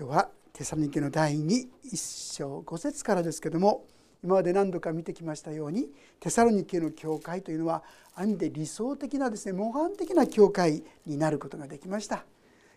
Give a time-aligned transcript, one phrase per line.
[0.00, 3.84] 今日はテサロニケの第2一章5節からですけども
[4.24, 5.88] 今まで何度か見てきましたように
[6.20, 7.82] テサロニケの教会というのは
[8.14, 12.24] ある意味で理想的なですね模範的な教会になることができました。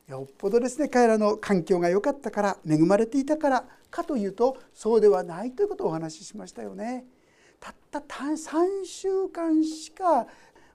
[0.09, 7.05] よっぽどですね彼らの環境が良かったから恵まれていたからかというとそうではないということをお話ししましたよね。
[7.61, 10.27] たった3週間しか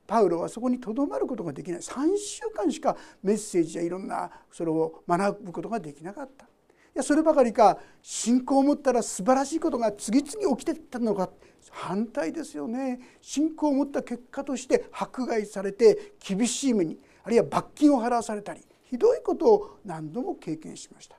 [0.08, 1.80] パウロはそこにとどまることができない。
[1.80, 6.46] 3週間しかメッセージやいろんなそれを学ぶことができなかった。
[6.46, 6.48] い
[6.94, 11.30] やそればかりか信仰を持ったら素晴らしいことが次々起きてったのか。
[11.70, 12.98] 反対ですよね。
[13.20, 21.18] 信仰を持った結果として迫害されて厳しい目にあるいは罰金を払わされたりひどいことを何度も経験しました。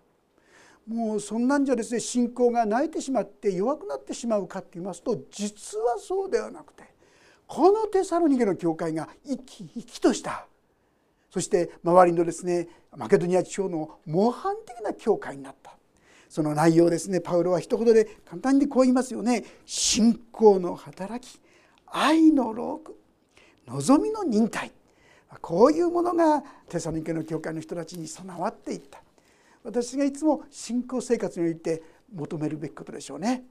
[0.87, 6.83] もうそんなんじゃですね信仰が泣いてしまって弱くなってしまうかって言いますと実はそうではなくて
[7.49, 10.45] このテサロニケの教会が生き生きとした。
[11.31, 15.75] そして周りのですねマケドニア地方の模範的な教会になった。
[16.29, 19.43] その内容ですねパウロは一言で簡単にこう言いますよね。
[19.65, 21.41] 信仰の働き
[21.87, 22.95] 愛の労苦
[23.65, 24.71] 望みの忍耐。
[25.41, 29.01] こういうものがテサロニケの教会の人たちに備わっていった。
[29.63, 31.81] 私がいつも信仰生活において
[32.13, 33.43] 求めるべきことでしょうね。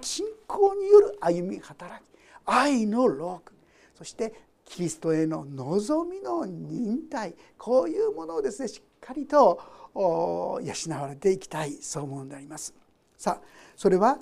[0.00, 2.10] 信仰による歩み働き。
[2.44, 3.52] 愛の労苦
[3.94, 4.32] そして
[4.64, 7.34] キリストへの望みの忍耐。
[7.58, 9.60] こういうものをですねしっかりと
[9.94, 10.60] 養
[11.00, 12.72] われていきたいそう思うんであります。
[13.16, 13.46] さあ
[13.76, 14.18] それは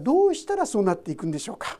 [0.00, 1.78] どうしたらそうなっていくんでしょうか。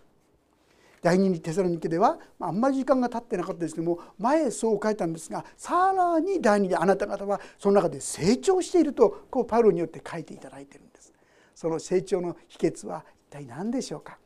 [1.02, 11.14] 第二にテサロニケではあんまり時間が経ってなかったですけども前そう書いたんですがさらに第二であなた方はその中で成長しているとこうパウロによって書いていただいてるんです。
[11.54, 14.18] その成長の秘訣は一体何でしょうか。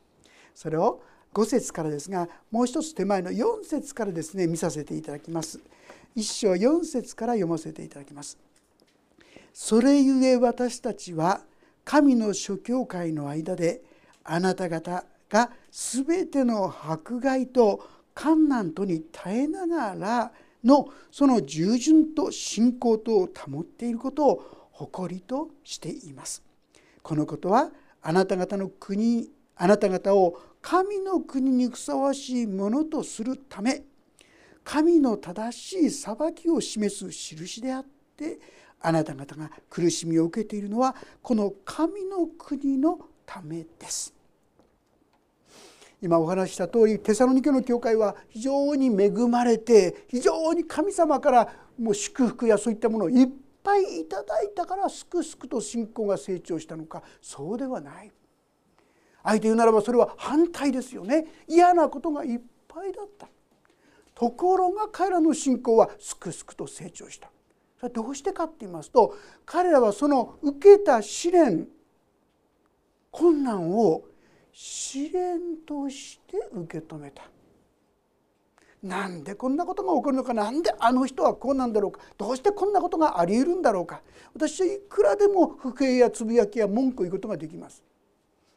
[0.53, 1.01] それを
[1.35, 5.59] 5節からですがもう一つ手前の4節からですね見させていただきます
[6.15, 8.37] 1章4節から読ませていただきます
[9.53, 11.41] それゆえ私たちは
[11.83, 13.81] 神の諸教会の間で
[14.23, 20.31] あなた方が全ての迫害と困難とに耐えながら
[20.63, 26.43] のその従順と信仰とを保っていることを誇りとしています。
[27.03, 27.69] このことは
[28.01, 33.83] あなた方の国あなた方を神の国にふさわしいものとするため
[34.63, 37.85] 神の正しい裁きを示す印であっ
[38.17, 38.39] て
[38.81, 44.11] あなた方が苦しみを受けているのはこの神の国のためです。
[46.01, 53.27] 今お話した通りテサロニケの教会は非常に恵まれて非常に神様からもう祝福やそういったものをいっ
[53.63, 58.11] ぱいいただいたからすくすくと信仰が成長したのかそうではない
[59.27, 61.25] あえて言うならばそれは反対ですよね。
[61.47, 63.27] 嫌なことがいっぱいだった。
[64.13, 67.29] ところが彼らの信仰はすくすくと成長した。
[67.77, 69.15] それはどうしてかって言いますと
[69.45, 71.67] 彼らはその受けた試練
[73.11, 74.03] 困難を
[74.53, 77.23] 試練として受け止めた。
[78.83, 81.99] なんでこんなことが起こるのかなんであの人はこうなんだろうか。
[82.17, 84.03] どうしてこんなことがあり得るんだろうか。
[84.35, 87.83] 私はいくらでも不平やつぶやきや文句を言うことができます。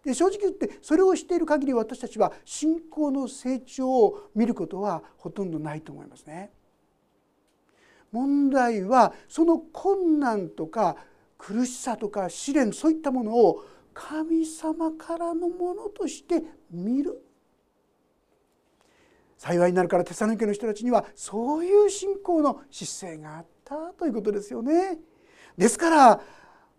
[0.05, 6.53] で正直言ってそれをしている限り私たちは信仰の成長を見ることはほとんどないと思いますね。
[8.11, 10.97] 問題はその困難とか
[11.37, 17.23] 苦しさとか試練そういったものを神様からのものとして見る
[19.37, 24.99] 幸いになるからテサロニケの人たちにはそういう信仰の姿勢があったということですよね。
[25.57, 26.21] ですから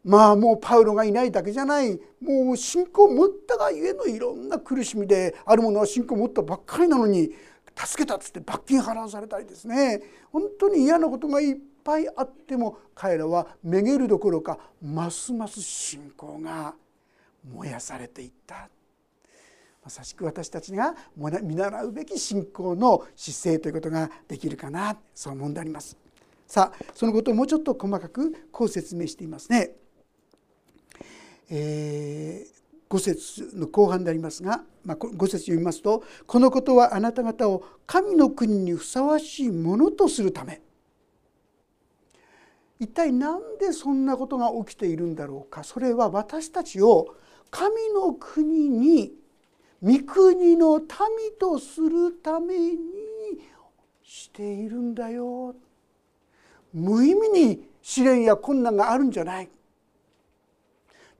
[0.03, 7.31] まあもうパウロがいないだけじゃないもう信仰を持ったがゆえのいろんな苦しみであるものは信仰を持ったばっかりなのに
[7.75, 10.01] 助けたっつって罰金払わされたりですね
[10.31, 16.73] 本当に嫌なことがいっぱいあっても彼らはめげるどころかますます信仰が
[17.53, 18.69] 燃やされていった
[19.83, 20.93] まさしく私たちが
[21.41, 25.97] 見習うべき信仰の姿勢ということができるかなそう思うんであります。
[26.45, 29.71] さあそのことをもうちょっと細かくこう説明していますね。
[31.49, 40.61] えー、5節の後半でありますが、まあ、5節読みますと「このことはあなた方を神の国にふさわしいものとするため」
[42.79, 45.65] 一体何でそんなことが起きているんだろうか。
[45.65, 47.13] それは私たちを
[47.51, 49.13] 神の国に
[49.83, 50.87] 御国の民
[51.37, 52.79] とするために
[54.01, 55.55] しているんだよ。
[56.73, 59.49] 無意味に試練や困難があるんじゃない。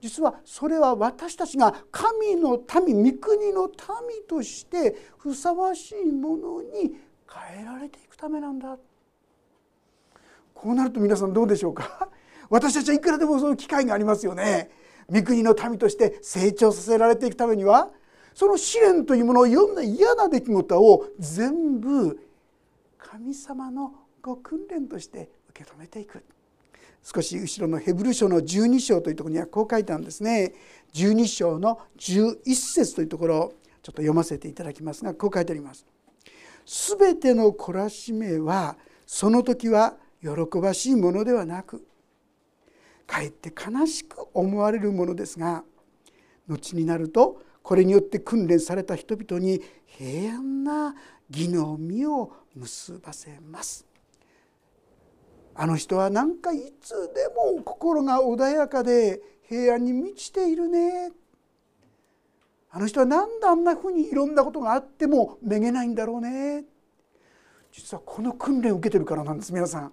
[0.00, 6.96] 実はそれは私たちが神の民御国の民としてふさわしいものに
[7.52, 8.78] 変えられていくためなんだ。
[10.54, 12.08] こうなると皆さんどうでしょうか？
[12.48, 14.70] 私たちはいくらでもその機会がありますよね。
[15.10, 17.90] 御国の民として成長させられていくためには
[18.34, 22.18] その試練というものをいろんな嫌な出来事を全部
[22.96, 23.92] 神様の
[24.22, 26.22] ご訓練として受け止めていく。
[27.02, 30.52] 少し後ろのヘブル書の12章というところにはこう書いてあるんですね
[30.94, 33.52] 12章の11節というところを
[33.82, 35.86] ちょっと読ませていただきますがこう書いてあります。
[36.66, 38.76] すべての懲らしめは
[39.06, 41.84] その時は喜ばしいものではなく
[43.06, 45.64] かえって悲しく思われるものですが
[46.46, 50.94] 後になるとこれによって訓練された人々に平安な
[51.28, 53.86] 義の実を結ばせます
[55.60, 61.12] あの人は何かいつでも心が穏やかで平安に満ちているね。
[62.70, 66.64] あの人は何であんなふうにいろんなことがあってもめげないんだろうね。
[67.72, 69.92] 実はこの訓練を受けてるからなんです皆さん。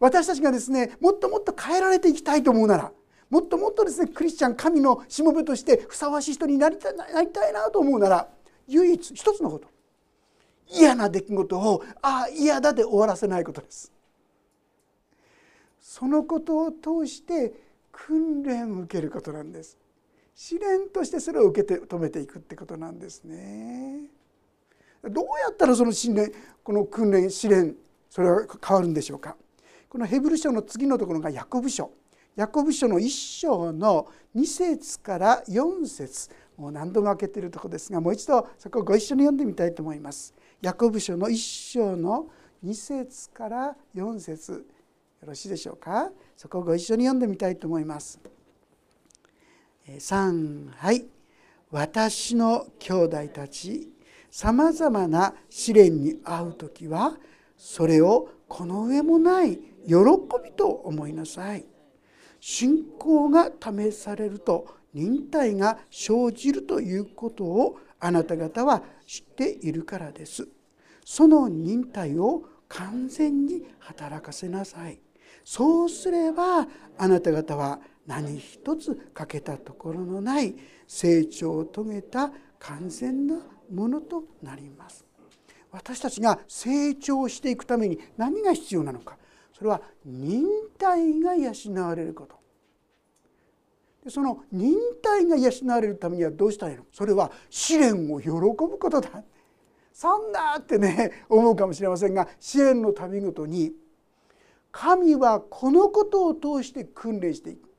[0.00, 2.90] 私たちがですねもっともっと変えられていきたいと思うなら
[3.28, 8.28] もっともっとですねクリスチャン神のしもべとしてふさわしい人になりたいなりたいなと思うなら
[8.66, 9.68] 唯一一つのこと。
[10.70, 13.92] 嫌な出来事をああ嫌だで終わらせないことです。
[15.92, 17.52] そのことを通して
[17.92, 19.76] 訓練を受けることなんです。
[20.34, 24.08] 試練としてそれを受けて止めていくってことなんですね。
[25.04, 26.32] どうやったらその訓練
[26.64, 27.76] この訓練試練
[28.08, 29.36] それは変わるんでしょうか。
[29.90, 31.90] このヘブル書の次のところがヤコブ書。
[32.36, 36.30] ヤコブ書の1章の2節から4節。
[36.56, 40.34] もう何度も開けているところですがもう一度そこをご一緒に読んでみたいと思います。
[40.62, 42.30] ヤコブ書の1章の
[42.64, 44.64] 2節から4節。
[45.26, 46.10] ろしいでしょうか？
[46.36, 48.20] そこをご一緒に読んでみたいと思います。
[49.86, 51.06] 3はい
[51.70, 53.90] 私の兄弟たち
[54.30, 57.16] さまざまな試練に遭う時は
[57.56, 59.94] それをこの上もない喜
[60.42, 61.64] びと思いなさい。
[62.40, 70.48] 信仰が試されると忍耐が生じるということをあなた方は知っているからです。
[71.04, 74.98] その忍耐を完全に働かせなさい。
[75.44, 76.66] そうすれば
[76.98, 80.54] あなた方は何一つ欠けたところのない
[80.86, 83.36] 成長を遂げた完全な
[83.72, 85.04] ものとなります。
[85.70, 89.16] 私たちが成長していくために何が必要なのか。
[89.56, 90.44] それは忍
[90.78, 91.52] 耐が養
[91.86, 94.10] われること。
[94.10, 96.84] その忍耐が養われるためにはどうしたらいいの？
[96.92, 99.22] それは試練を喜ぶことだ。
[99.92, 103.72] そんなってね思うかもしれませんが試練の度ごとに
[104.72, 107.72] 神はこのことを通して訓練していく。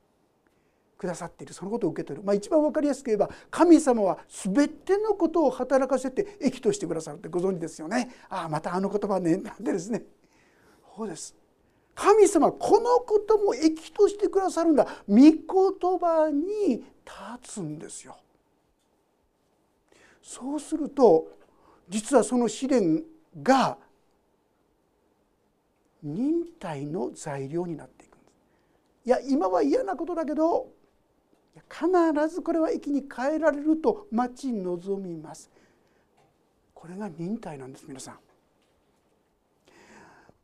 [1.04, 8.10] くださっているそのことを受け取る、まあ、一番分かりやすく言えば神様は全てのことを働かせて益としてくださるってご存知ですよね。
[8.30, 9.36] ああまたあの言葉ね。
[9.38, 10.02] なんでですね。
[10.96, 11.36] そうです。
[11.94, 14.86] 神様このことも益としてくださるんだ。
[15.06, 15.42] 御言
[15.98, 18.16] 葉に立つんですよ。
[20.22, 21.28] そうすると
[21.88, 23.04] 実はその試練
[23.42, 23.76] が
[26.04, 28.34] 忍耐の材料になっていくんです。
[29.06, 30.68] いや今は嫌なことだけど
[31.70, 35.50] 必ずこれは駅に変えられると待ち望みます。
[36.74, 38.18] これが忍耐なんです皆さん。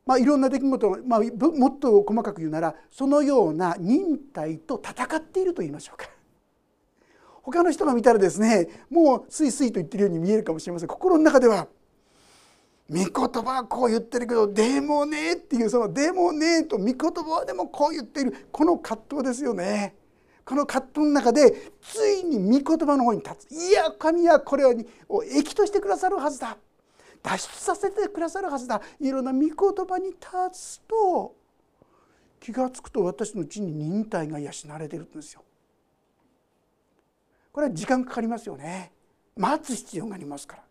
[0.03, 6.09] まあ、いろんな出来事、まあ、もっと細かく言うならそのような忍耐と戦っていると言いましょうか。
[7.43, 10.87] 他の人が見たらですねもうスイスイと言ってるように見えるかもしれません。
[10.87, 11.67] 心の中では。
[12.91, 19.95] 御言葉はこう言ってるけどでもねっていうその「でもね」と御言葉はでもこう言っているこの葛藤ですよね。
[20.43, 23.51] この葛藤の中でついに御言葉の方に立つ。
[23.53, 24.65] いや神はこれ
[25.07, 26.57] を益としてくださるはずだ。
[27.23, 28.81] 脱出させてくださるはずだ。
[28.99, 31.33] いろんな御言葉に立つと
[32.41, 35.43] 気が付くと私のうちに忍耐が養われてるんですよ。
[37.53, 38.91] これは時間かかりますよね。
[39.37, 40.63] 待つ必要がありますから。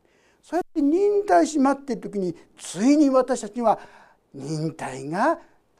[0.43, 3.79] そうやって忍耐し待っている時についに私たちには
[4.35, 5.39] 忍耐が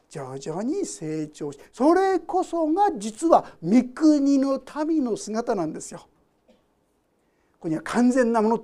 [0.09, 5.99] 徐々に成長しそれこそが実は御国の民の姿なんですよ。
[7.53, 8.59] ここには完全なもの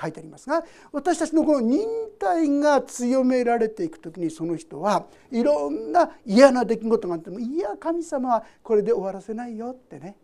[0.00, 1.84] 書いてありますが私たちのこの忍
[2.18, 10.16] 耐が強められていく時にその人はいろんな嫌な出来事があってもいや神様はこれで終わらせないよってね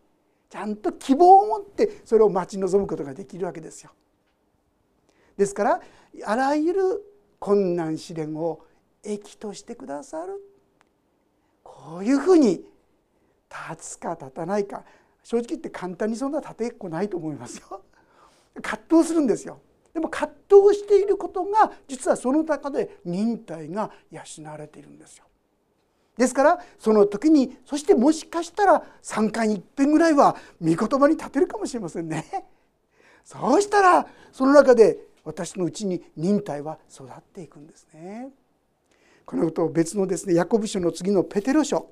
[0.49, 3.91] ちゃんと希望を持ってそれを待ち望むことができるわけですよ。
[5.37, 5.81] ですから
[6.25, 6.81] あらゆる
[7.39, 8.61] 困難試練を
[9.03, 10.41] 益としてくださる
[11.62, 12.65] こういうふうに
[13.51, 14.85] 立つか立たないか
[15.23, 17.83] 正直言って簡単にそんな立てっこないと思いますよ。
[18.61, 19.61] 葛藤するんですよ。
[19.95, 25.25] でも葛藤していることが実はその中で忍耐が養われているんですよ。
[26.17, 32.47] ですからその時にそしてもしかしたら3回にいっぺんぐらいは御言葉に立てるかもしれませんね。
[33.25, 38.29] そうしたらその中で私のうちに忍耐は育っていくんですね。
[39.25, 41.88] このことを別のですねヤコブ書の次のペテロ書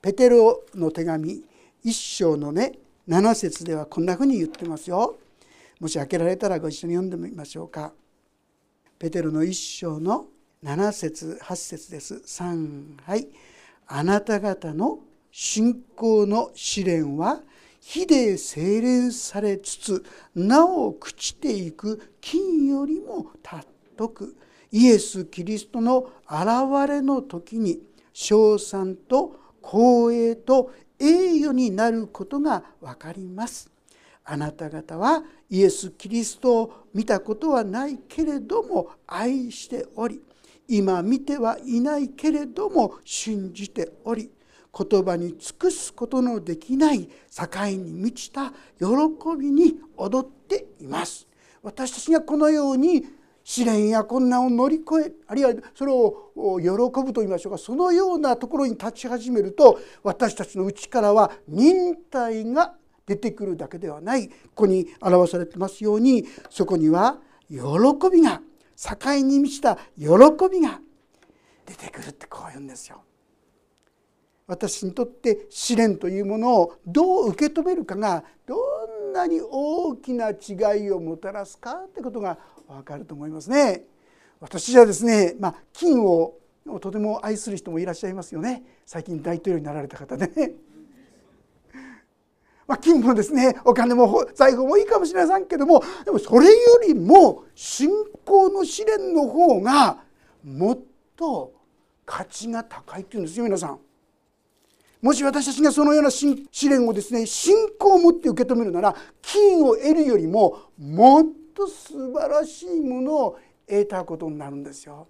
[0.00, 1.42] ペテロの手紙
[1.84, 2.72] 1章のね
[3.08, 5.16] 7節ではこんなふうに言ってますよ。
[5.80, 7.92] もし開けられたらご一緒に読んでみましょうか。
[8.98, 10.26] ペテロの1章の
[10.62, 12.14] 7節8節です。
[12.14, 13.28] 3はい
[13.86, 15.00] あなた方の
[15.30, 17.42] 信仰の試練は
[17.86, 24.36] 火で精錬されつつなお朽ちていく金よりも尊く
[24.72, 27.80] イエス・キリストの現れの時に
[28.14, 33.70] 称賛と光栄と栄誉になることが分かります。
[34.24, 40.22] あなた方はイエス・キリストを見たことはないけれども愛しており
[40.66, 44.30] 今見てはいないけれども信じており
[44.76, 48.86] 言葉に尽くすことのできない境に満ちた喜
[49.38, 51.26] びに踊っています
[51.62, 53.04] 私たちがこのように
[53.44, 56.68] 試練や困難を乗り越えあるいはそれを喜
[57.02, 62.74] ぶと言いましょうかそのようなところに立ち始めると私たちの内からは忍耐が
[63.06, 67.18] 出てくるだけではないここに表されてますようにそこには
[67.50, 67.58] 喜
[68.10, 68.40] びが
[68.76, 70.06] 境に満ちた喜
[70.50, 70.80] びが
[71.66, 73.02] 出てくるってこう言うんですよ。
[74.46, 78.56] 私にとって試練というものをどう受け止めるかがど
[79.10, 83.84] んなに大きな違いをもたらすかってことが分かると思いますね。
[84.40, 86.34] 私はですね、まあ、金を
[86.80, 90.52] とても愛する人もいらっしゃいますよね最近大統領になられた方でね。
[92.66, 96.52] まあ、金もですねお金も財宝もいいかもしれませんけどもでもそれよ
[96.86, 97.90] りも信
[98.24, 100.02] 仰の試練の方が
[100.42, 100.78] もっ
[101.16, 101.52] と
[102.04, 103.78] 価値が高いっていうんですよ皆さん。
[105.04, 115.06] もし私たちがそのような試練をですね信仰を持って受け止めるなら金を得るよりももっと素晴らしいものを得たことになるんですよ。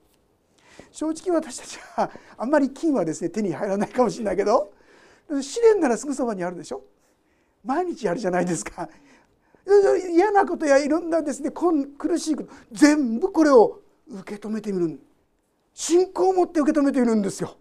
[0.90, 4.72] 正直私たちはあんまり金はですね手に入らないかもしれないけど
[5.40, 6.82] 試練ならすぐそばにあるでしょ？
[7.64, 8.88] 毎日やるじゃないですか。
[10.12, 14.98] 嫌なことやいろんなですね苦しいこと全部これを受け止めてみる。
[15.72, 17.56] 信仰を持って受け止めてみるんですよ。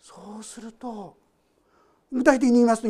[0.00, 1.16] そうすると
[2.10, 2.88] 具体的に言いますと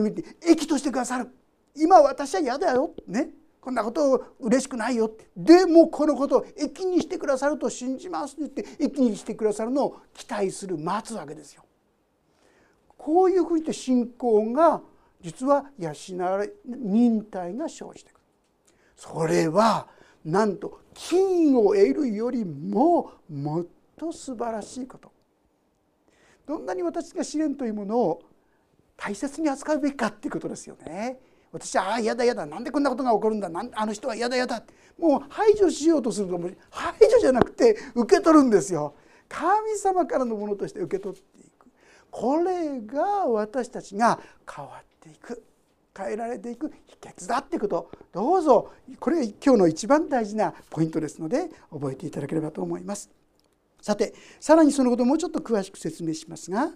[0.48, 1.28] 益としてくださる。
[1.76, 2.94] 今私は嫌だよ。
[3.06, 3.30] ね。
[3.60, 11.64] こんなことを嬉しくないよでもこのことを益にしてくださると信じますって言って益にしてくださるのを期待する待つわけですよ。
[12.96, 14.80] こういうふうにして信仰が
[15.20, 18.20] 実は養われ忍耐が生じてくる。
[18.96, 19.86] それは
[20.24, 25.12] なんと金を得るよりももっと素晴らしいこと。
[26.50, 28.22] どんなに私が試練というものを
[28.96, 31.20] 大切に扱うべきかっていうことですよね。
[31.52, 32.44] 私はああ嫌だ嫌だ。
[32.44, 33.48] なんでこんなことが起こるんだ。
[33.48, 34.60] なんあの人は嫌だ嫌だ。
[34.98, 36.56] もう排除しようとするともう。
[36.68, 38.96] 排除じゃなくて受け取るんですよ。
[39.28, 41.68] 神様からのものとして受け取っていく。
[42.10, 44.18] これが私たちが
[44.52, 45.44] 変わっていく。
[45.96, 46.72] 変えられていく。
[46.84, 47.92] 秘訣だってこと。
[48.12, 48.72] どうぞ。
[48.98, 53.19] これ今日の一番大事なポイントですので覚えていただければと思います。
[53.80, 56.70] さてさらにそのことをもうちょっと詳しく説明しますが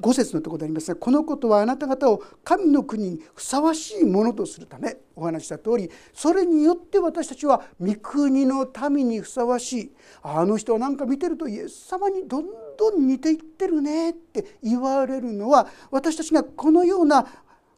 [0.00, 12.46] 5節のところでありますがこのことはあなた方を神の国にふさわしいものとするためお話した通りそれによって私たちは御国の民にふさわしいあの人は何か見てるとイエス様にどん
[12.78, 17.26] どん似ていってるねって言われるのは私たちがこのような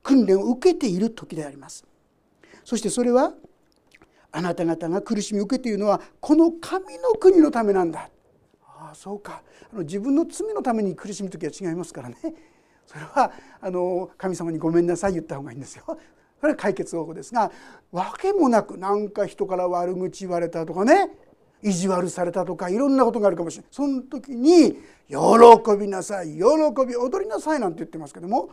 [0.03, 1.85] 訓練を受けている時であります。
[2.65, 3.33] そしてそれは
[4.37, 8.11] あなた方が苦しみを受けているのはこの神の国のためなんだ。
[8.63, 9.43] ああそうか。
[9.73, 12.17] あの自分の罪のために苦しむ時は違いますからね。
[12.85, 15.85] それはあの神様にごめんなさい言った方がいいんですよ。
[16.41, 17.53] それは解決方法ですが
[17.93, 21.11] 訳もなく何か人から悪口言われたとかね。
[21.63, 23.71] 意地悪されたとかいろんなことがあるかもしれない。
[23.73, 24.77] その時に
[25.09, 25.17] 「喜
[25.79, 26.43] びなさい喜
[26.87, 28.51] び踊りなさい」なんて言ってますけども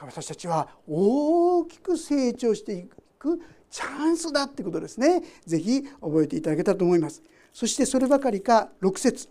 [0.00, 7.22] 私たちは大きく成長していくチャンスだってことですね是非覚えていただけたらと思います。
[7.52, 9.28] そしてそればかりか6節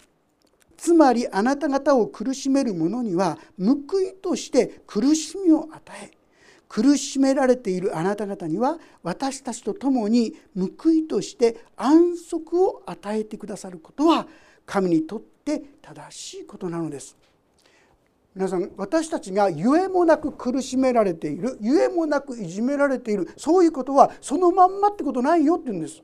[0.75, 6.12] つまりあなた方を苦しめる者には報いとして苦しみを与え
[6.70, 14.27] 苦しめられているあなた方には私たちと共に報いとして安息を与えてくださることは
[14.65, 17.15] 神にとって正しいことなのです。
[18.38, 26.03] 皆さん私たちがゆえもなく苦しめられているゆえもなくいじめられているそういうことはそのまんまってことないよって言うんです。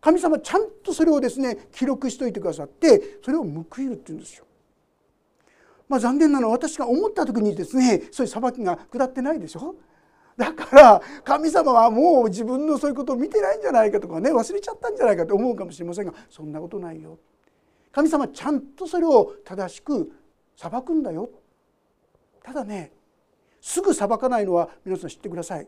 [0.00, 4.44] 神様ちゃんとそれをですね記録しておいてくださってそれを報いるって言うんですよ。
[5.88, 9.74] まあ、残念なのは私が思った時にですねそういう裁きが下ってないでしょ
[10.36, 17.18] だから神様はもう自分のそういうことを見てないんじゃないかとかね忘れちゃったんじゃないかと思うかもしれませんがそんなことないよ。
[17.90, 20.10] 神様ちゃんとそれを正しく
[20.62, 21.28] 裁くんだよ。
[22.42, 22.92] ただね
[23.60, 25.66] すぐ裁かないのは皆さん知ってください。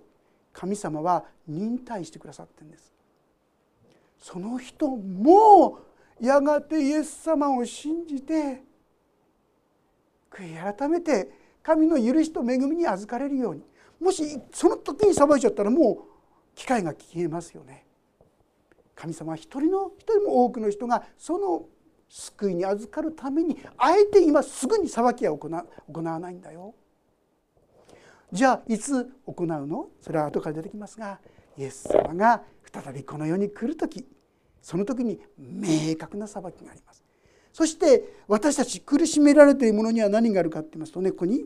[0.53, 2.93] 神様は忍耐してくださってんです。
[4.19, 5.81] その人も
[6.21, 8.63] やがてイエス様を信じて
[10.31, 11.31] 悔い改めて
[11.63, 13.63] 神の許しと恵みに預かれるように
[14.01, 15.99] もしその時に裁いちゃったらもう
[16.55, 17.85] 機会が消えますよね。
[18.95, 21.65] 神様は一人の一人も多くの人がその
[22.09, 26.75] 救いに預かるためにあえて今すぐに裁きは行わないんだよ。
[28.33, 29.89] じゃあいつ行うの？
[30.01, 31.21] それは後から出てきますが
[31.57, 32.43] イエス様が
[32.73, 34.05] 再びこの世に来る時
[34.61, 37.05] その時に明確な裁きがあります。
[37.53, 41.45] そして私たち苦しめられているものには何があるかって言いますとねここに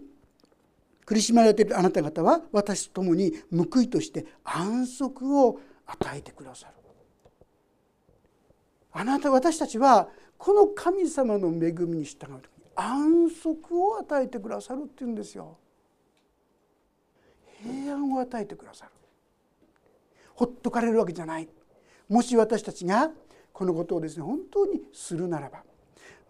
[1.05, 6.75] 苦しめられているあなた方は私と共に報いとして安息を与えてくださる。
[8.93, 15.57] あなた私たちはこの神様の恵みに従う時に安息を与えてくださるっていうんですよ。
[17.63, 18.93] 平安を与えてくださる。
[20.35, 21.49] ほっとかれるわけじゃない。
[22.09, 23.11] もし私たちが
[23.53, 25.65] このことをですね本当にするならば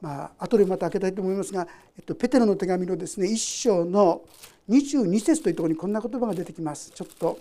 [0.01, 4.23] まあ後でまた開けたいと思いますが、えっと、ペテロの手紙のですね一章の
[4.71, 6.91] 22節というところにこんな言葉が出てきます。
[6.91, 7.39] ちょっと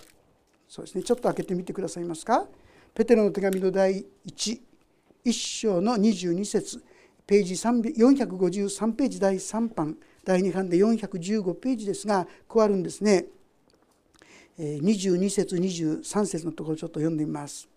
[0.67, 2.45] そうですねちょっと開けてみてくださいますか。
[2.93, 4.59] ペテロの手紙の第1
[5.27, 6.81] 1章の22節。
[7.25, 9.97] ページ453ページ第3版。
[10.23, 13.25] 第2版で415ページですがこうあるんですね。
[14.57, 17.67] 22節23節のところちょっと読んでみます。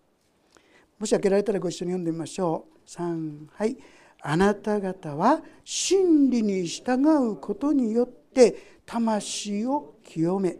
[0.97, 2.89] もし開けられたらご一緒に読んでみましょう。
[2.89, 3.77] 3はい。
[4.21, 10.57] あなた方は真理に従うことによって魂を清め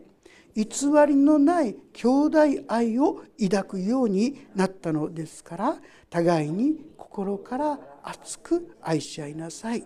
[0.55, 0.65] 偽
[1.07, 5.77] りのない兄弟愛を抱くようになったのですから
[6.09, 9.85] 互いに心から熱く愛し合いなさい。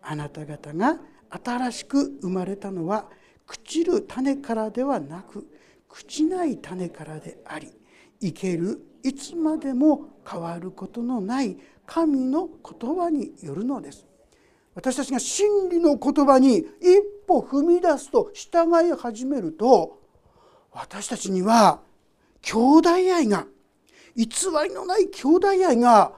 [0.00, 0.98] あなた方が
[1.30, 3.08] 新しく生まれたのは
[3.46, 5.46] 朽ちる種からではなく
[5.90, 7.72] 朽ちない種からであり
[8.20, 14.07] 生けるいつまでも変わることのない神の言葉によるのです。
[14.78, 16.64] 私たちが真理の言葉に一
[17.26, 19.98] 歩踏み出すと従い始めると
[20.70, 21.80] 私たちには
[22.42, 23.44] 兄弟愛が
[24.14, 24.26] 偽
[24.68, 26.12] りのない兄弟愛が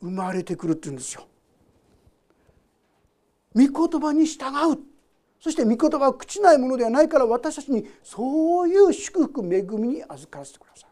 [0.00, 1.28] 生まれてくるっていうんですよ。
[3.54, 4.78] 御言葉に従う
[5.38, 10.90] そして御言葉は朽ちないものではないから私たちにそういう祝福恵みに預からせてください。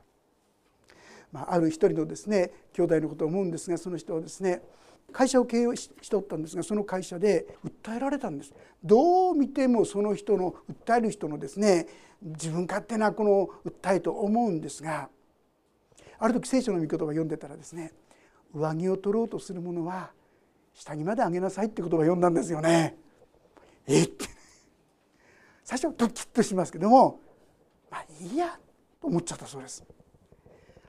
[1.33, 4.63] まあ、ある一人のですね兄弟のことを思うんですがその人はですね
[5.13, 8.53] 会社を経営しておったんですがその会社で訴えられたんです
[8.85, 11.87] どう見てもその人の訴える人のですね
[12.23, 15.09] 自分勝手なこの訴えと思うんですが
[16.19, 17.93] ある時聖書の御言葉を読んでたらですね
[18.53, 20.11] 上着を取ろうとする者は
[20.75, 22.97] 下着まで上げなさいって言葉を読んだんですよね。
[23.87, 24.07] えっ？
[24.07, 24.27] て
[25.65, 27.21] 最初はドキッとしますけども
[27.91, 28.59] まあいいや
[29.01, 29.85] と思っちゃったそうです。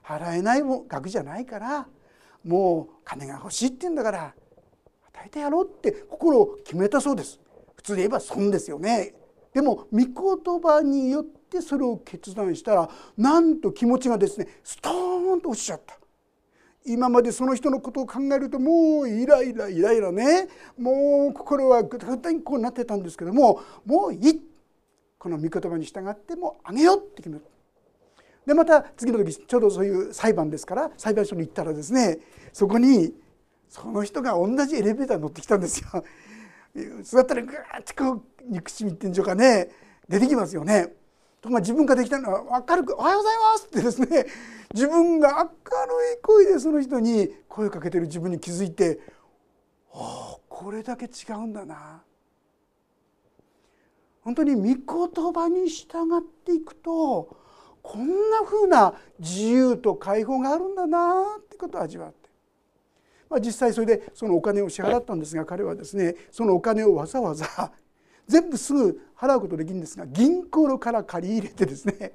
[0.04, 1.88] 払えない額じゃないから
[2.44, 4.34] もう金が欲しいって言うんだから
[5.14, 7.40] 与えてやろうって心を決めたそうです。
[7.76, 9.14] 普通で言えば損ですよね。
[9.54, 15.98] でも御言葉によってそれを決断したらなんと気持ちがですねストーンと落ちちゃった。
[16.86, 20.48] 今までその人のことを考えるともうイライライライラね。
[20.78, 24.42] もう心はぐたぐたにこうなってたんですけどももういい。
[25.18, 27.59] この御言葉に従ってもあげようって決めた。
[28.46, 32.20] でまた次の時ちょうどそういう裁判ですから裁判所に行ったらですね
[32.54, 33.14] そこに
[33.68, 36.04] その人が同じエレベーターに乗ってきたんですよ。
[37.04, 39.70] そうやったらぐーってこう憎しみっていうんでしょうかね
[40.08, 40.94] 出てきますよね。
[41.42, 44.26] とか自分ができたのは明るく「おはようございます」ってですね
[44.74, 45.50] 自分が明る
[46.14, 49.00] い声でその人に声をかけてる自分に気づいて
[49.94, 52.04] 「ああこれだけ違うんだな」
[54.22, 57.38] 本当に御言葉に従っていくと
[57.90, 62.30] こんなふうな自由と解放があるんだなってことを味わって、
[63.32, 67.72] まあ、実際それでそのお金を支払ったんですが彼はですねそのお金をわざわざ
[68.28, 72.14] 全部すぐ払うことできるんですが銀行から借り入れてですね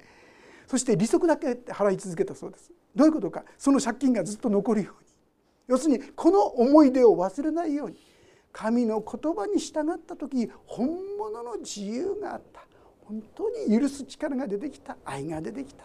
[0.68, 2.70] そして利息だけ払い続けたそうです。
[2.94, 3.44] どういうことか。
[3.58, 5.08] その借金がずっと残るように。
[5.66, 7.96] 要するにこの思い出を忘れないように。
[8.52, 12.62] 神の言葉に従った時本物の自由があった。
[13.04, 15.84] 本当に許す力が出てきた愛が出てきた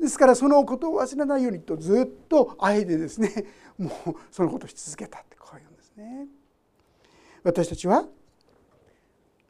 [0.00, 3.30] ですからそのことを忘れないようにとずっとあえてですね
[3.78, 3.90] もう
[4.30, 6.28] そのことをし続けたってこういうんですね。
[7.44, 8.06] 私たちは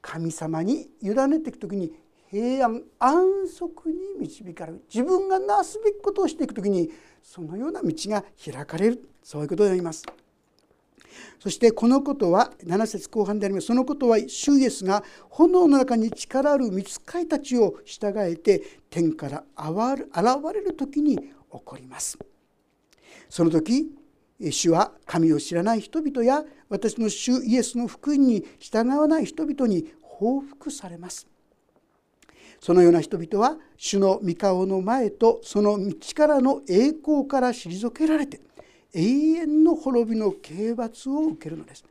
[0.00, 1.94] 神様に委ねていく時に
[2.28, 6.90] 平安安息に導かれる自分がなすべきことをしていく時に
[7.22, 10.02] そのような道が開かれるそういうことになります。
[11.38, 22.18] そしてこのことは7節後半でありますそのことは主イエスが炎の中に力ある御使いたちを従えて天から現れる時に起こります。
[23.28, 23.90] その時
[24.50, 31.26] 主は神を知らない人々や私の主イエスの福音に従わない人々に報復されます。
[32.60, 38.40] そのような人々は主の御顔の前とその道からの栄光から退けられて
[38.94, 41.84] 永遠の滅びの刑罰を受けるのです。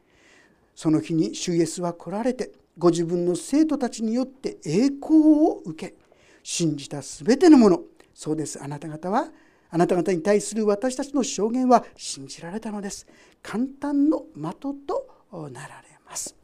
[0.76, 5.96] その日に主イエスは来られてご自分の生徒たちによって栄光を受け
[6.44, 7.82] 信じた全てのもの。
[8.14, 8.62] そうです。
[8.62, 9.30] あなた方は
[9.70, 13.08] あなた方に対する私たちの証言は信じられたのです。
[13.42, 15.08] 簡単の的と
[15.52, 16.36] なられます。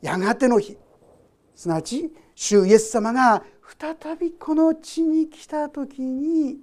[0.00, 0.76] やがての日
[1.54, 3.42] すなわち主イエス様が
[3.80, 6.58] 再びこの地に来た時に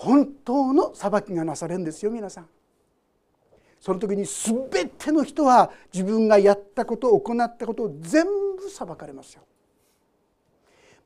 [0.00, 2.48] 本当の裁きがなされるんですよ皆さん。
[3.78, 9.42] その時に全ての人は自分がやったこと行ったことを全部裁かれますよ。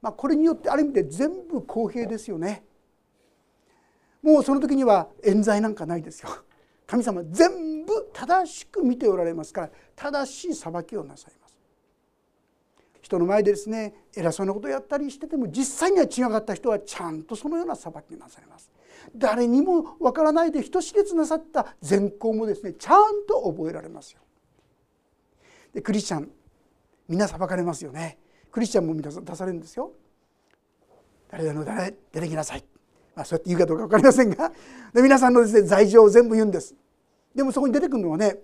[0.01, 2.63] まあ、これによってある意味で全部公平ですよね。
[4.23, 6.29] もうその時には冤罪なんかないですよ。
[6.87, 11.59] 神様全部正しく見ておられますから正しい裁きをなさいます。
[13.03, 18.71] 人の前でですね偉そうなことをやったりしてても実際には違かった人はちゃんとそのような裁きがなされます。
[19.15, 24.21] 誰にもわからないで人知れずなさった善行もですねちゃんと覚えられますよ。
[25.73, 26.31] でクリスチャン
[27.09, 28.19] みんな裁かれますよね。
[28.51, 29.93] クリスチャンも皆さん出されるんですよ。
[31.31, 32.65] 誰々の誰出てきなさい。
[33.15, 34.53] まあ、そうやって言うかどうか分かりませんが
[34.93, 36.75] で皆さんのですね罪状を全部言うんです。
[37.35, 38.39] でもそこに出てくるのはね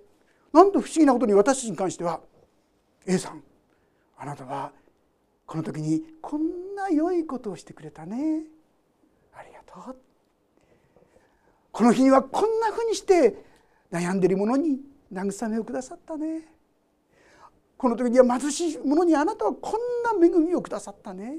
[0.52, 2.20] なんと不思議なことに私たちに関しては
[3.06, 3.42] A さん
[4.18, 4.72] あなたは
[5.46, 8.42] この時にこんな良いことをしてくれたね
[9.34, 9.96] ありがとう
[11.72, 13.44] この日にはこんなふうにして
[13.92, 14.80] 悩んでいる者に
[15.12, 16.42] 慰めをくださったね。
[17.76, 21.38] この時には貧しい者にあなたはこんな恵みをくださったね。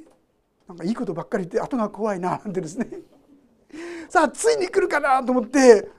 [0.68, 2.88] なんかいいことばっかり言って後が怖いななんてですね。
[4.10, 5.90] さあついに来るかなと思って。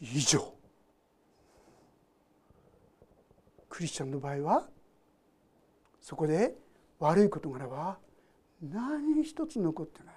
[0.00, 0.52] 以上。
[3.68, 4.68] クリスチャンの場合は
[6.00, 6.56] そこで
[6.98, 7.98] 悪い事柄は
[8.60, 10.14] 何一つ残ってない。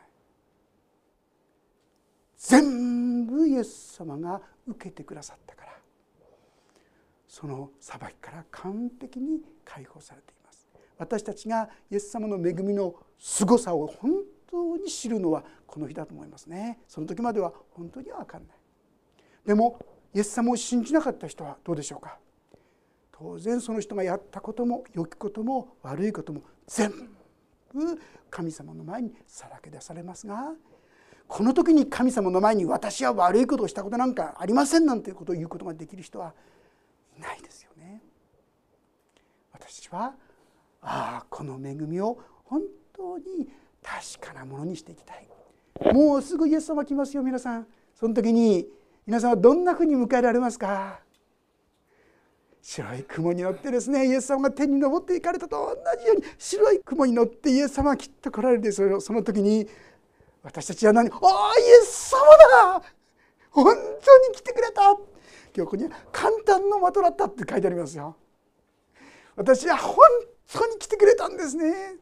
[2.47, 5.71] 全部イエス様が受けてくださったから。
[7.27, 10.67] その裁きから完璧に解放されています。
[10.97, 14.12] 私たちがイエス様の恵みの凄さを本
[14.49, 16.79] 当に知るのはこの日だと思いますね。
[16.88, 18.58] その時までは本当には分かんない。
[19.45, 19.79] でも
[20.13, 22.19] イエス様を信じなかった人はどうでしょうか？
[23.12, 26.91] 当然その人がやったことも良きことも悪いことも全
[27.73, 30.53] 部神様の前にさらけ出されますが
[31.27, 36.33] この時に神様の前に私は悪いことをしたことなんかありませんなんていうことを言うことができる人は
[37.17, 38.01] いないですよね。
[39.51, 40.13] 私は
[40.81, 42.61] ああこの恵みを本
[42.93, 43.49] 当に
[43.81, 45.27] 確かなものにしていきたい。
[45.93, 47.67] もうすぐイエス様来ますよ皆さん。
[47.93, 48.67] その時に
[49.05, 50.99] 皆さんはどんなふうに迎えられますか？
[52.61, 59.67] 白い雲に乗ってですねイエス様が天に昇っていかれたと同じように白い雲に乗ってイエス様がきっと来られるでその時に
[60.45, 62.19] 私たちは何「ああイエス様
[62.77, 62.84] だ
[63.49, 64.99] 本当に来てくれた!」今
[65.53, 68.15] 日ここに「簡単の的だった」って書いてありますよ。
[69.36, 69.97] 私は本
[70.53, 71.97] 当に来てくれたんですね。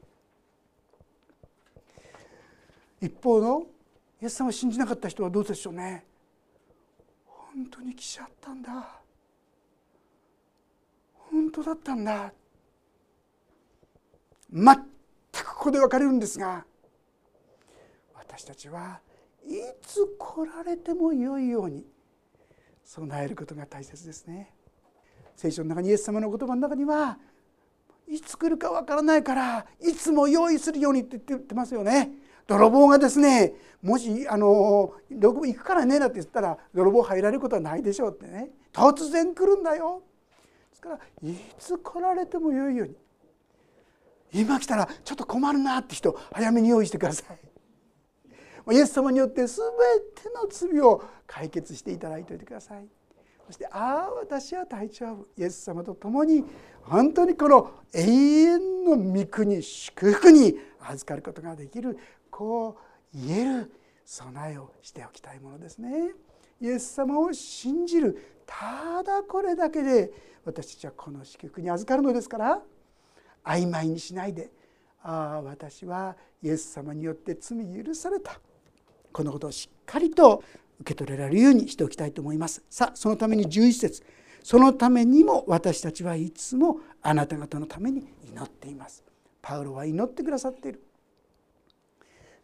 [3.00, 3.66] 一方の
[4.22, 6.06] イエス様を信じなかった人はどうでしょうね。
[7.26, 9.02] 本当に来ちゃったんだ。
[11.14, 12.34] 本当だったんだ。
[14.52, 14.76] 全
[15.32, 16.66] くここで分かれるんですが
[18.36, 19.00] 私たちは
[19.46, 21.86] いつ来られてもよいように
[22.84, 24.52] 備えることが大切ですね。
[25.36, 27.20] 聖書の中にイエス様の言葉の中には
[28.08, 32.10] いつ来るかわからないからいつも用意するようにって言ってますよね。
[32.48, 38.50] 泥棒がですねもしあのどこ行くからねなんて言ったら泥棒入られることはないでしょうってね。
[38.74, 40.02] 突然来るんだよ。
[40.72, 42.96] ですからいつ来られてもよいように。
[44.34, 47.53] 今来たらちょっと困るなって人早めに用意してください。
[48.72, 49.58] イエス様によって全
[50.16, 52.88] ての罪を解決していただいておいてください。
[53.46, 56.46] そして「ああ私は大丈夫」イエス様と共に
[56.84, 61.98] 本当にこの永遠の御国祝福に預かることができる
[62.32, 62.78] こ
[63.14, 63.72] う言える
[64.06, 66.14] 備えをしておきたいものですね。
[66.62, 70.14] イエス様を信じるただこれだけで
[70.46, 72.62] 私たちはこの祝福に預かるのですから
[73.44, 74.50] 曖昧にしないで
[75.02, 78.40] ああ私はイエス様によって罪許された。
[79.14, 80.44] このことをしっかりと
[80.82, 82.64] 受け取れられるようにしておきたいと思います。
[82.70, 84.04] さあそのために11節。
[84.44, 89.04] そのためにも私たちはいつもあなた方のために祈っています。
[89.42, 90.84] パウロは祈ってくださっている。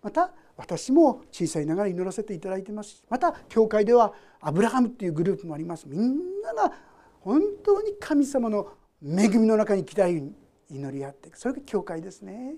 [0.01, 5.87] また私も小さいながら祈らせていただいてますしまた教会ではアブラハムっていうグループもあります。
[5.87, 6.73] みんなが
[7.21, 8.69] 本当に神様の
[9.03, 10.23] 恵みの中に来たい
[10.69, 12.55] 祈り合っていくそれが教会ですね。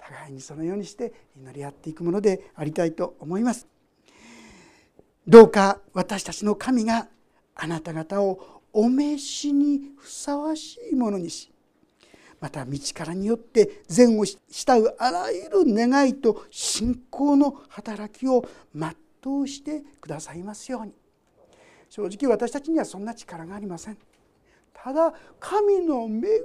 [0.00, 3.66] 互いにそのようにして祈り合っていくものでありたいと思います。
[5.26, 7.08] どうか私たちの神が
[7.54, 11.52] あなた方をお召しにふさわしいものにし
[12.40, 20.94] また道からによって善を慕うあらゆる願いと信仰の働きを全うしてくださいますように。
[21.90, 23.98] 正直私たちにはそんな力がありません。
[24.82, 26.40] ただ神の恵みが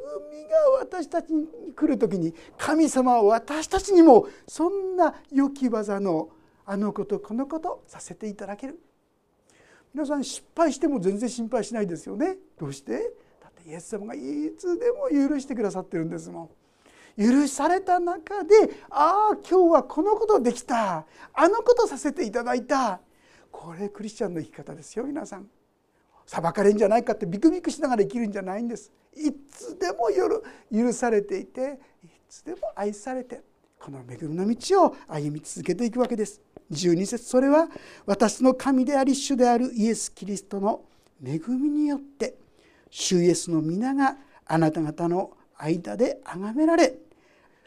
[0.79, 6.29] 私たちに来る時に神様は私たちにもそんな良き技の
[6.65, 8.79] あのことこのことさせていただける。
[9.93, 12.37] 皆さん失敗しても全然心配しないですよね。
[12.59, 13.13] どうして？
[13.41, 14.19] だってイエス様がい
[14.57, 16.49] つでも許してくださってるんですも
[17.17, 17.23] ん。
[17.23, 18.55] 許された中で
[18.89, 21.05] ああ今日はこのことできた。
[21.33, 22.99] あのことさせていただいた。
[23.51, 25.47] これクリスチャンの生き方ですよ皆さん。
[26.25, 28.91] 裁かれんじゃないかってビクビクしながら生きるんじゃないんです。
[29.15, 30.09] いつでも
[30.71, 33.41] 許されていていつでも愛されて
[33.79, 36.41] この恵みの道を歩み続けていくわけです。
[36.71, 37.67] 12節それは
[38.05, 40.83] 私の神であり主であるイエス・キリストの
[41.23, 42.35] 恵みによって
[42.89, 46.95] 主イエスの皆があなた方の間で崇められ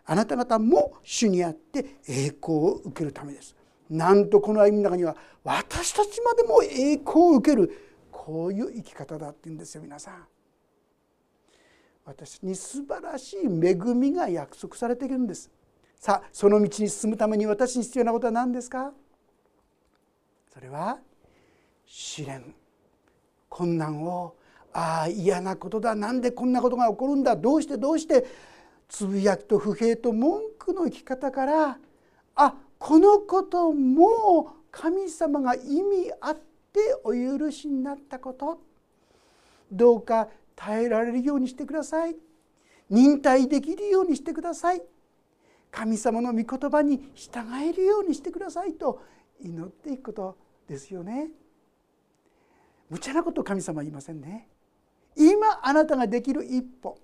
[0.05, 3.55] あなた方も主にあって栄光を受けるためです。
[3.89, 7.88] なんとこの歩みの中には私たちまでも栄光を受ける
[8.29, 10.27] こういう生き方だって言うんですよ皆さん。
[12.05, 15.51] 私に素晴らしい恵みが約束されているんです。
[15.99, 18.93] さあその道に進むために私に必要なことは何ですか？
[20.53, 20.99] それは
[21.87, 22.55] 試練。
[23.49, 24.37] 困難を
[24.75, 25.95] ああ嫌なことだ。
[25.95, 27.35] なんでこんなことが起こるんだ？
[27.35, 27.79] どうして？
[27.79, 28.27] どうして？
[28.91, 31.79] つぶやきと不平と文句の生き方から
[32.35, 36.48] あこのことも神様が意味あって
[37.05, 38.61] お許しになったこと。
[39.71, 42.17] どうか耐えられるようにしてください。
[42.91, 44.83] 忍耐できるようにしてください。
[45.71, 48.75] 神様の御言葉に従えるようにしてください。
[48.75, 49.03] と
[49.41, 50.37] 祈っていくこと
[50.67, 51.31] ですよね。
[52.89, 54.49] 無茶なことを神様は言いませんね。
[55.17, 56.99] 今あなたができる一歩。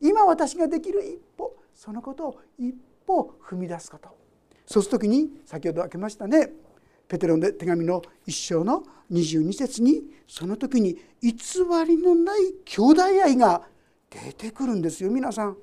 [0.00, 1.56] 今私ができる一歩。
[1.74, 2.74] そのことを一
[3.06, 4.08] 歩踏み出すこと。
[4.66, 6.50] そうする時に先ほど開けましたね。
[7.08, 11.32] ペテロの手紙の一章の22節にその時に偽
[11.86, 13.62] りのない兄弟愛が
[14.10, 15.56] 出てくるんですよ皆さん。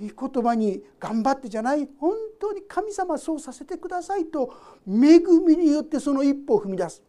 [0.00, 4.54] 御言葉に頑張ってじゃない本当に神様そうさせてくださいと
[4.86, 7.02] 恵みによってその一歩を踏み出す。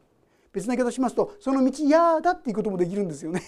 [0.51, 3.41] 別な言い方しますとその道嫌だっていうこともできるんですよね。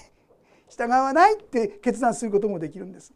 [0.69, 3.13] 従わないって決断することもできるんです。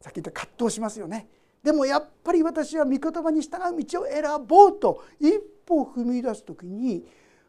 [0.00, 1.28] さっき言った葛藤しますよね。
[1.62, 7.04] でもやっぱり私は御言葉に従う道を選ぼうと一歩踏み出す時に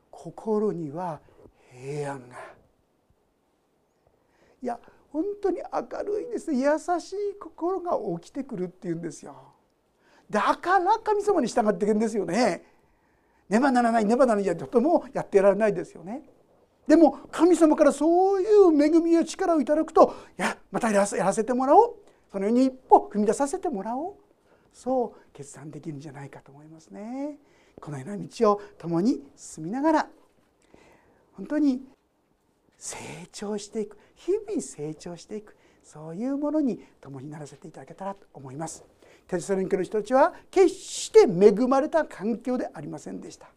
[0.10, 1.21] 心には
[1.71, 2.36] 平安が。
[4.62, 4.80] いや
[5.12, 6.60] 本当に明るいですね。
[6.60, 9.36] 優しい心が起きてくるっていうんですよ。
[10.30, 12.63] だから神様に従っていくんですよね。
[13.50, 16.24] ねばならないねばならないじゃとてもやってられないですよね。
[16.88, 21.95] でも神様からそういう恵みや力をいただくといやまたやらせてもらおう。
[22.32, 24.13] そのように一歩踏み出させてもらおう
[24.74, 27.38] そう決断できるんじゃないかと思いますね。
[27.80, 30.10] このような道を共に進みながら
[31.34, 31.82] 本当に
[32.78, 32.98] 成
[33.32, 38.84] 長していく日々成長していくそういうものに共にならせていただけたらと思います。
[39.28, 43.48] テサロニケの人たちは決して恵まれた環境でありませんでした。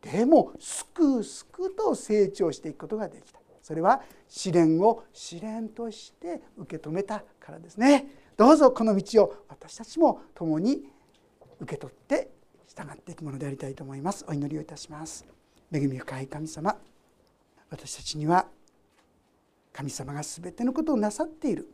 [0.00, 3.40] でもすくすくと成長していくことができた。
[3.62, 8.06] それは試練を試練として受け止めたからですね。
[8.36, 10.84] どうぞこの道を私たちも共に
[11.60, 12.30] 受け取って
[12.66, 14.24] 従っていくものでありたいと思います。
[14.28, 15.26] お祈りをいたします。
[15.72, 16.76] 恵み深い神様
[17.70, 18.46] 私たちには
[19.72, 21.68] 神様が全てのことをなさっている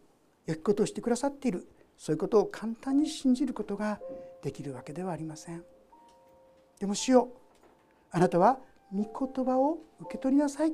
[0.46, 4.00] 良きことをしてくださっているそういうことを簡単に信じることが
[4.42, 5.62] できるわけではありません。
[6.78, 7.28] でも主よ
[8.10, 8.58] あなたは
[8.92, 10.72] 御言葉を受け取りなさい。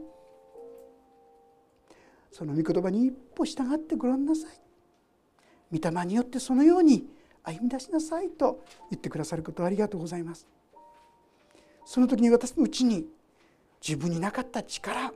[2.33, 4.62] その御言葉に一歩従ってごらんなさい。
[5.73, 7.07] 御霊によってそのように
[7.43, 10.47] 歩み出しなさいと言ってくださることをありがとうございます。
[11.85, 13.07] その時に私のうちに
[13.87, 15.13] 自分になかった力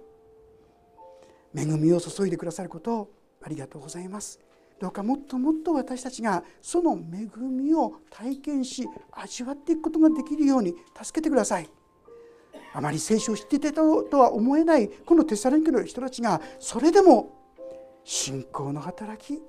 [1.55, 3.11] 恵みを注いでくださることを
[3.43, 4.41] ありがとうございます。
[4.79, 11.71] どうかもっともっと私たちがその恵みを体験し味わっていくことができるように助けてください。
[12.75, 17.33] あまり聖書を知っていたとは思えないこのテサロニケの人たちがそれでも
[18.05, 19.41] 信仰の働き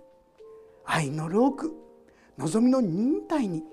[0.87, 1.71] 愛の労苦
[2.37, 3.63] 望みの忍耐に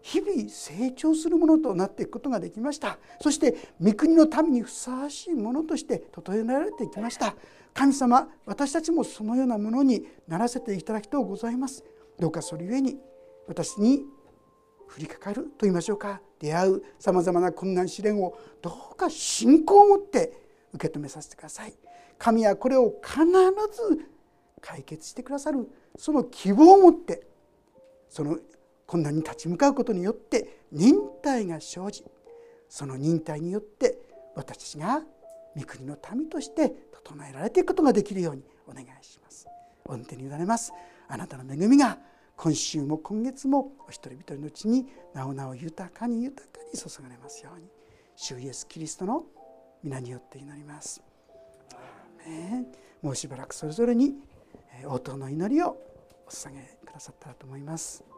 [0.00, 2.98] 日々成長するものとなっていくことができました。
[3.22, 7.34] そして御国の民にふさわしいものとして整えられてきました。
[7.72, 11.82] 神様私たちもそのようなものにならせていただきとうございます。
[12.20, 12.98] どうかそれゆえに
[13.48, 14.04] 私に
[14.94, 16.20] 降りかかると言いましょうか。
[16.38, 20.34] 出会うさまざまな困難試練をどうか信仰を持って
[20.74, 21.74] 受け止めさせてください。
[22.18, 24.13] 神はこれを必ず
[24.64, 27.26] 解決してくださるその希望を持って
[28.08, 28.38] その
[28.86, 32.02] 困難に立ち向かうことによって忍耐が生じ
[32.70, 33.98] その忍耐によって
[34.34, 35.02] 私たちが
[35.54, 39.46] 御国の民として整えられていくことができるようにお願いします。
[39.84, 40.72] 御手に委ねます。
[41.06, 41.98] あなたの恵みが
[42.36, 47.68] 今週も今月もお一人一人のうちになおなお豊かに豊かに注がれますように
[48.16, 49.24] 主イエスキリストの
[49.82, 51.02] 皆によって祈ります。
[53.02, 54.14] もうしばらくそれぞれに
[54.86, 55.76] 応答の祈りを
[56.26, 58.13] お捧げくださったらと思います。